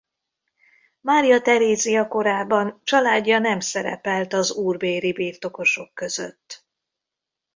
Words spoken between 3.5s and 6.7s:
szerepelt az úrbéri birtokosok között.